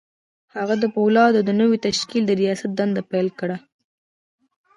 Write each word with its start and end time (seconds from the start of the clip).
هغه 0.55 0.75
د 0.79 0.85
پولادو 0.95 1.39
د 1.47 1.49
نوي 1.61 1.77
تشکيل 1.87 2.23
د 2.27 2.31
رياست 2.41 2.69
دنده 2.79 3.01
پيل 3.11 3.27
کړه. 3.39 3.57